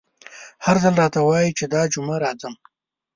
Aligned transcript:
هر 0.65 0.75
ځل 0.83 0.93
راته 1.01 1.19
وايي 1.27 1.51
چې 1.57 1.65
دا 1.73 1.81
جمعه 1.93 2.17
راځم…. 2.23 2.53